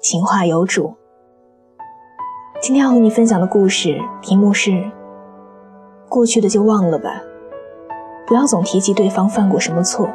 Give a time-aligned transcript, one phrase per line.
[0.00, 0.94] 情话有主。
[2.62, 4.90] 今天要和你分享的故事题目是：
[6.08, 7.20] 过去的就忘了吧，
[8.26, 10.08] 不要总提及对方犯过什么错。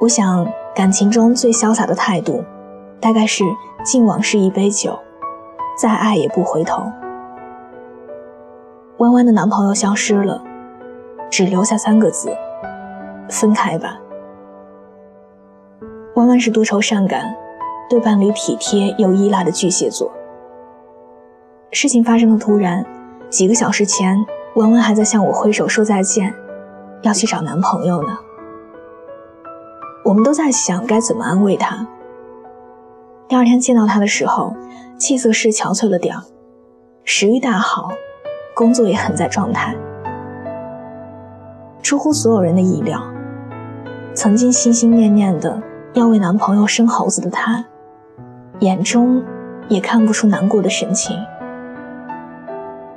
[0.00, 2.42] 我想，感情中最潇洒的态度，
[3.00, 3.44] 大概是
[3.84, 4.98] 敬往事一杯酒，
[5.80, 6.82] 再爱也不回头。
[8.96, 10.42] 弯弯的男朋友消失了，
[11.30, 12.36] 只留下三个字：
[13.28, 14.00] 分开吧。
[16.28, 17.34] 弯弯是多愁善感、
[17.88, 20.12] 对伴侣体贴又依赖的巨蟹座。
[21.72, 22.84] 事情发生的突然，
[23.30, 24.14] 几个小时前，
[24.54, 26.34] 文文还在向我挥手说再见，
[27.00, 28.18] 要去找男朋友呢。
[30.04, 31.86] 我们都在想该怎么安慰他。
[33.26, 34.54] 第二天见到他的时候，
[34.98, 36.22] 气色是憔悴了点儿，
[37.04, 37.88] 食欲大好，
[38.54, 39.74] 工作也很在状态。
[41.82, 43.02] 出乎所有人的意料，
[44.12, 45.62] 曾经心心念念的。
[45.94, 47.64] 要为男朋友生猴子的她，
[48.60, 49.22] 眼中
[49.68, 51.16] 也看不出难过的神情，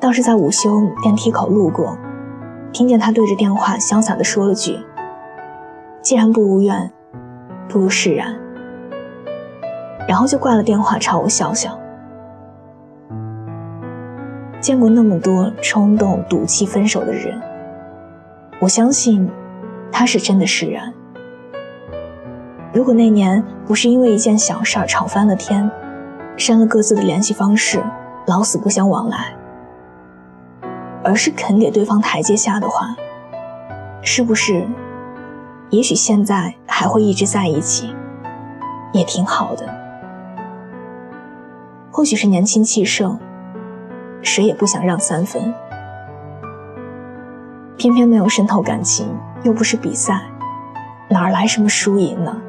[0.00, 1.96] 倒是在午休电梯口路过，
[2.72, 4.78] 听见他对着电话潇洒地说了句
[6.02, 6.90] ：“既然不如愿，
[7.68, 8.36] 不如释然。”
[10.08, 11.78] 然后就挂了电话，朝我笑笑。
[14.60, 17.40] 见过那么多冲动赌气分手的人，
[18.60, 19.30] 我相信
[19.90, 20.92] 他是真的释然。
[22.72, 25.68] 如果那年不是因为一件小事儿吵翻了天，
[26.36, 27.82] 删了各自的联系方式，
[28.26, 29.34] 老死不相往来，
[31.02, 32.94] 而是肯给对方台阶下的话，
[34.02, 34.64] 是不是？
[35.70, 37.94] 也许现在还会一直在一起，
[38.92, 39.68] 也挺好的。
[41.90, 43.18] 或许是年轻气盛，
[44.22, 45.52] 谁也不想让三分，
[47.76, 49.08] 偏偏没有渗透感情，
[49.42, 50.22] 又不是比赛，
[51.08, 52.40] 哪来什么输赢呢？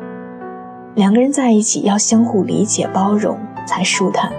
[0.93, 4.31] 两个人在一起要相互理解包容才舒坦。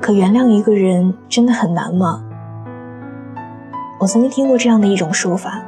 [0.00, 2.22] 可原谅一个人真的很难吗？
[3.98, 5.62] 我曾经听过这样的一种说法：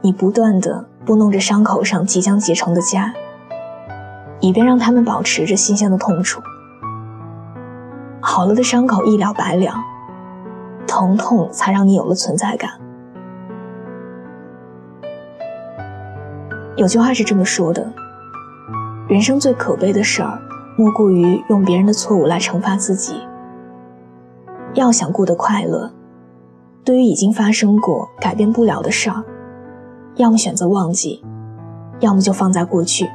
[0.00, 3.12] 你不断的拨弄着伤口上即将结成的痂，
[4.40, 6.40] 以便让他们保持着新鲜的痛楚。
[8.22, 9.74] 好了的伤口一了百了，
[10.86, 12.70] 疼痛才让你有了存在感。
[16.76, 17.88] 有句话是这么说的：
[19.08, 20.40] 人生最可悲的事儿，
[20.76, 23.20] 莫过于用别人的错误来惩罚自己。
[24.74, 25.92] 要想过得快乐，
[26.84, 29.22] 对于已经发生过、改变不了的事儿，
[30.16, 31.24] 要么选择忘记，
[32.00, 33.08] 要么就放在过去。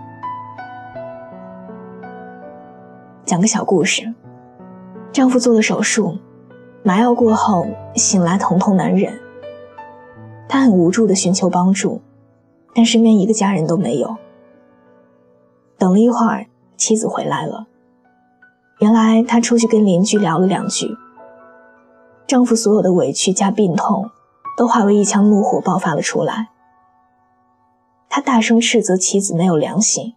[3.26, 4.14] 讲个小故事：
[5.12, 6.18] 丈夫做了手术，
[6.82, 9.20] 麻药过后醒来疼痛难忍，
[10.48, 12.02] 他很无助地寻求帮助。
[12.74, 14.18] 但身边一个家人都没有。
[15.78, 16.48] 等了一会儿，
[16.78, 17.68] 妻子回来了。
[18.80, 20.98] 原来他出去跟邻居聊了两句，
[22.28, 24.10] 丈夫所有的委屈加病痛，
[24.58, 26.50] 都化为一腔怒火爆发了出来。
[28.10, 30.16] 他大声斥责妻子没有良心，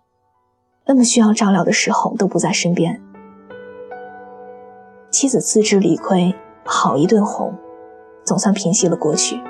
[0.86, 3.02] 那么需要照料的时候都不在身边。
[5.10, 6.34] 妻子自知理亏，
[6.64, 7.54] 好一顿哄，
[8.24, 9.40] 总算平息了过去。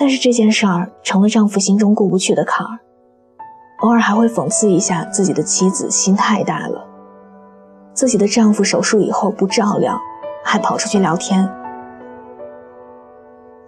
[0.00, 2.78] 但是这件事儿成了丈夫心中过不去的坎儿，
[3.80, 6.86] 偶尔还会讽刺一下自己的妻子心太大了。
[7.92, 10.00] 自己的丈夫手术以后不照料，
[10.42, 11.46] 还跑出去聊天，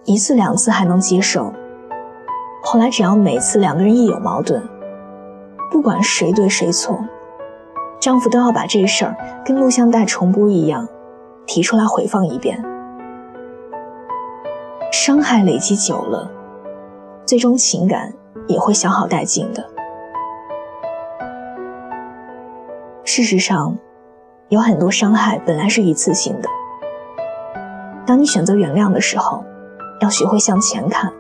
[0.07, 1.53] 一次两次还能接受，
[2.63, 4.67] 后来只要每次两个人一有矛盾，
[5.71, 6.99] 不管谁对谁错，
[8.01, 9.15] 丈夫都要把这事儿
[9.45, 10.89] 跟录像带重播一样，
[11.45, 12.65] 提出来回放一遍。
[14.93, 16.31] 伤害累积久了，
[17.25, 18.13] 最终情感
[18.47, 19.67] 也会消耗殆尽的。
[23.03, 23.75] 事实上，
[24.51, 26.49] 有很多伤害本来是一次性的。
[28.07, 29.43] 当你选择原谅的时候，
[30.03, 31.11] 要学会向前看。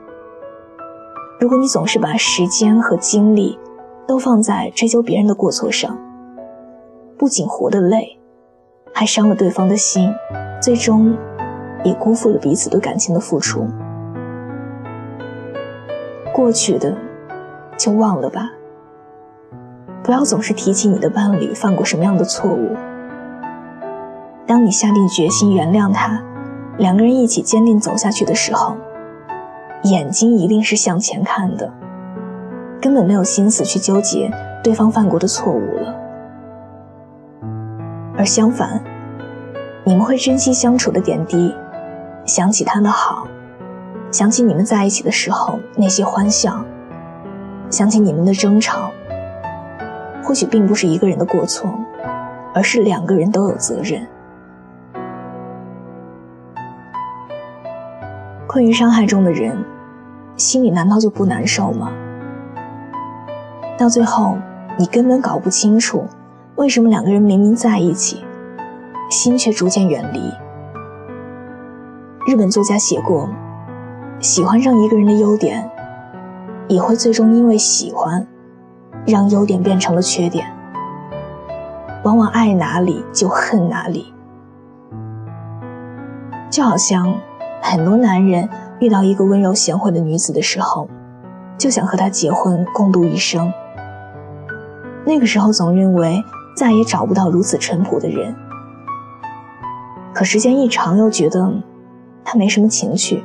[1.40, 3.58] 如果你总是把时间和精力
[4.06, 5.98] 都放在追究别人的过错上，
[7.16, 8.20] 不仅活得累，
[8.92, 10.12] 还伤了对方的心，
[10.60, 11.16] 最终。
[11.84, 13.66] 也辜负了彼此对感情的付出。
[16.32, 16.96] 过去的
[17.76, 18.50] 就忘了吧。
[20.02, 22.74] 不要总是提起你的伴侣犯过什么样的错误。
[24.46, 26.20] 当你下定决心原谅他，
[26.76, 28.76] 两个人一起坚定走下去的时候，
[29.84, 31.72] 眼睛一定是向前看的，
[32.80, 34.30] 根本没有心思去纠结
[34.64, 35.94] 对方犯过的错误了。
[38.16, 38.82] 而相反，
[39.84, 41.54] 你们会珍惜相处的点滴，
[42.24, 43.26] 想起他的好，
[44.10, 46.64] 想起你们在一起的时候那些欢笑，
[47.68, 48.90] 想起你们的争吵。
[50.24, 51.68] 或许并不是一个人的过错，
[52.54, 54.06] 而是两个人都有责任。
[58.46, 59.64] 困于伤害中的人，
[60.36, 61.90] 心里难道就不难受吗？
[63.76, 64.38] 到最后，
[64.78, 66.06] 你根本搞不清楚，
[66.54, 68.24] 为什么两个人明明在一起，
[69.10, 70.32] 心却逐渐远离。
[72.24, 73.28] 日本作家写过，
[74.20, 75.68] 喜欢上一个人的优点，
[76.68, 78.26] 也会最终因为喜欢。
[79.04, 80.46] 让优点变成了缺点，
[82.04, 84.14] 往往爱哪里就恨哪里。
[86.48, 87.12] 就好像
[87.60, 88.48] 很多男人
[88.78, 90.88] 遇到一个温柔贤惠的女子的时候，
[91.58, 93.52] 就想和她结婚共度一生。
[95.04, 96.22] 那个时候总认为
[96.56, 98.36] 再也找不到如此淳朴的人，
[100.14, 101.52] 可时间一长又觉得
[102.24, 103.22] 他没什么情趣，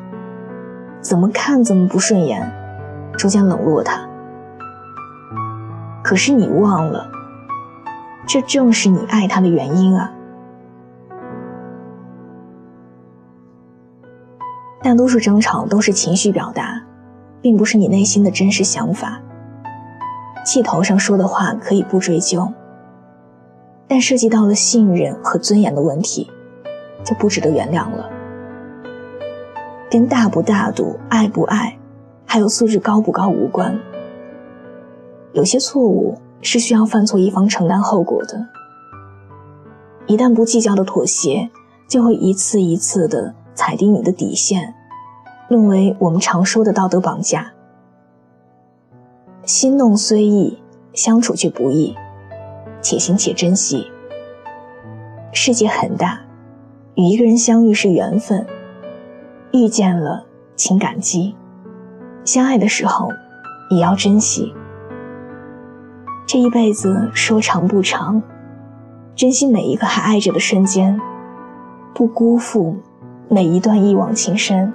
[1.02, 2.52] 怎么看怎么不顺眼，
[3.18, 4.08] 逐渐冷落他。
[6.04, 7.10] 可是你忘了，
[8.28, 10.14] 这正是你爱他的原因啊！
[14.82, 16.82] 大多数争吵都是情绪表达，
[17.42, 19.22] 并不是你内心的真实想法。
[20.46, 22.54] 气头上说的话可以不追究，
[23.86, 26.32] 但涉及到了信任和尊严的问题，
[27.04, 28.10] 就不值得原谅了。
[29.90, 31.78] 跟大不大度、爱不爱，
[32.26, 33.80] 还有素质高不高无关。
[35.34, 38.48] 有些错误是需要犯错一方承担后果的。
[40.08, 41.50] 一旦不计较的妥协，
[41.88, 44.74] 就会一次一次的踩低你的底线，
[45.50, 47.54] 沦为我们常说的道德绑架。
[49.44, 50.58] 心动虽易，
[50.94, 51.96] 相处却不易，
[52.82, 53.88] 且行且珍惜。
[55.32, 56.22] 世界很大，
[56.96, 58.46] 与一个人相遇是缘分，
[59.52, 61.36] 遇见了请感激，
[62.26, 63.10] 相爱的时候
[63.70, 64.54] 也要珍惜。
[66.28, 68.22] 这一辈子说长不长，
[69.16, 71.00] 珍惜每一个还爱着的瞬间，
[71.94, 72.76] 不辜负
[73.30, 74.72] 每一段一往情深。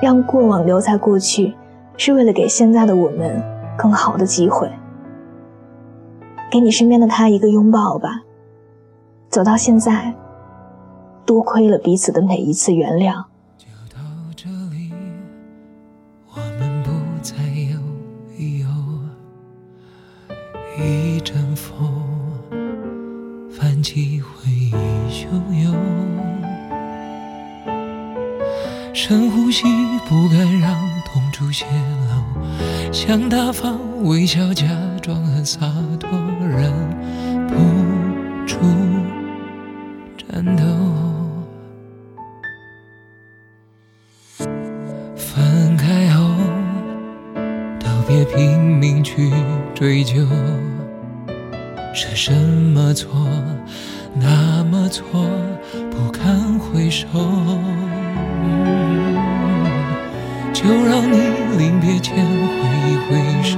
[0.00, 1.54] 让过往留在过去，
[1.96, 3.42] 是为了给现在的我们
[3.76, 4.70] 更好的机会。
[6.50, 8.22] 给你身边的他一个拥抱吧。
[9.28, 10.14] 走到现在，
[11.28, 13.22] 多亏了彼此的每一次原谅。
[13.58, 14.00] 就到
[14.34, 14.90] 这里，
[16.32, 16.90] 我们不
[17.20, 17.78] 再有
[18.38, 18.66] 理由
[20.78, 21.76] 一阵风，
[23.50, 24.72] 泛起回忆
[25.10, 25.28] 汹
[25.62, 25.74] 涌。
[28.94, 29.66] 深呼吸，
[30.08, 31.66] 不敢让痛处泄
[32.08, 32.90] 露。
[32.90, 34.64] 想大方微笑，假
[35.02, 35.60] 装很洒
[36.00, 36.08] 脱，
[36.40, 36.72] 忍
[60.52, 61.16] 就让你
[61.56, 62.58] 临别前挥
[62.90, 63.08] 一挥
[63.42, 63.56] 手，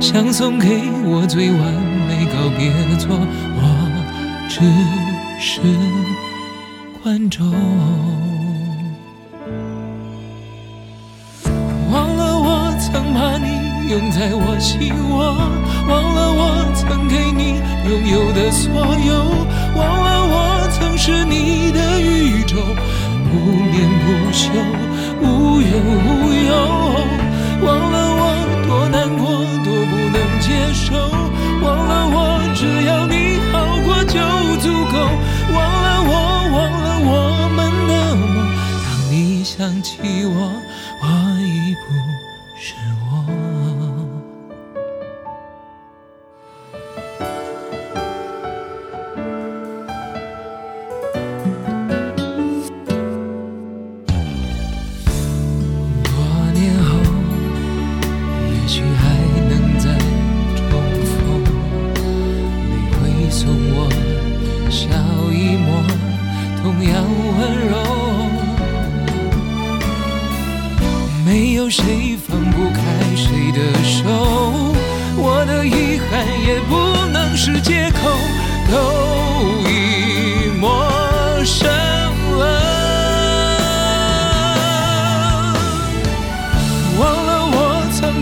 [0.00, 1.60] 想送给我最完
[2.08, 3.08] 美告别作，
[3.56, 3.60] 我
[4.48, 4.60] 只
[5.38, 5.60] 是
[7.02, 7.46] 观众。
[11.92, 12.48] 忘了我
[12.80, 13.46] 曾把你
[13.90, 15.36] 拥在我心窝。
[15.88, 16.42] 忘了我
[16.74, 18.66] 曾给你拥有的所
[19.05, 19.05] 有，
[39.86, 40.60] 起我，
[41.00, 41.06] 我
[41.40, 41.94] 已不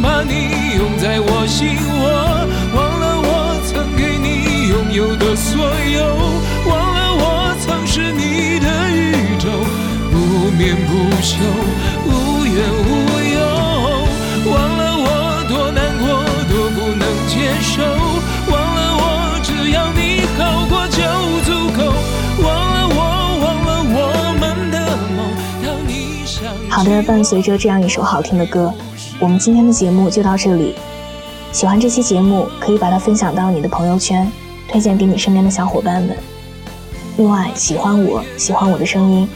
[0.05, 2.05] 把你拥在我心窝，
[2.77, 6.05] 忘了我曾给你拥有的所有，
[6.69, 9.49] 忘了我曾是你的宇宙，
[10.13, 10.93] 不眠不
[11.25, 11.41] 休，
[12.05, 12.93] 无怨无
[13.33, 13.41] 忧。
[14.53, 15.09] 忘了我
[15.49, 16.21] 多难过，
[16.53, 17.81] 多不能接受，
[18.53, 21.01] 忘了我只要你好过就
[21.49, 21.81] 足够，
[22.45, 23.01] 忘了我，
[23.41, 24.77] 忘了我们的
[25.17, 25.33] 梦，
[25.65, 28.71] 要你想好的，伴随着这样一首好听的歌，
[29.25, 30.75] 我们今天的节目就到这里。
[31.51, 34.31] 喜欢这期节目，可以把它分享到你的朋友圈，
[34.69, 36.15] 推荐给你身边的小伙伴们。
[37.17, 39.27] 另外，喜欢我，喜欢我的声音，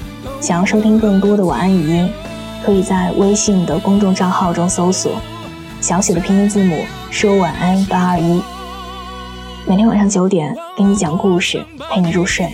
[0.42, 2.12] 想要收听更多的晚安语音，
[2.62, 5.12] 可以在微信的公众账号中搜索
[5.80, 8.42] 小写的拼音字母说晚安八二一。
[9.64, 12.46] 每天晚上九点给你讲故事，陪你入睡。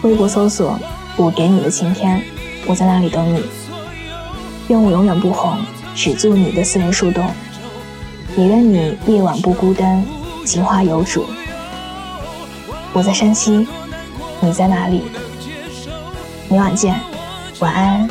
[0.00, 0.78] 微博搜索
[1.18, 2.22] 我给你的晴天，
[2.66, 3.42] 我在那里等你。
[4.68, 5.58] 愿我永远不红，
[5.94, 7.26] 只做你的私人树洞。
[8.36, 10.04] 也愿你夜晚不孤单，
[10.44, 11.24] 情花有主。
[12.92, 13.66] 我在山西，
[14.40, 15.02] 你在哪里？
[16.48, 16.98] 明晚见，
[17.60, 18.08] 晚安。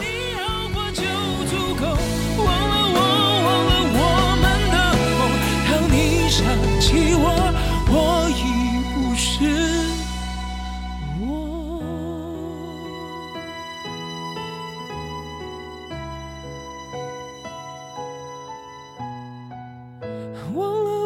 [20.74, 21.03] all